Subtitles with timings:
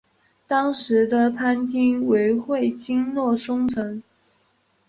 [0.47, 4.01] 当时的藩厅为会津若松城。